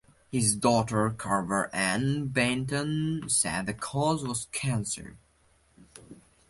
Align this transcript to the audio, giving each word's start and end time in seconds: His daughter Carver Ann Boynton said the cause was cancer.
His 0.31 0.55
daughter 0.55 1.11
Carver 1.11 1.69
Ann 1.75 2.29
Boynton 2.29 3.29
said 3.29 3.67
the 3.67 3.75
cause 3.75 4.23
was 4.23 4.47
cancer. 4.51 5.15